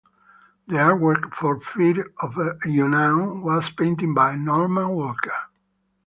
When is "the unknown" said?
2.33-3.43